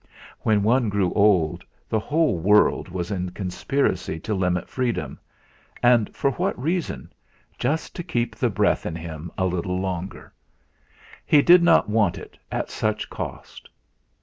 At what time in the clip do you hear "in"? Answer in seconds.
3.11-3.29, 8.87-8.95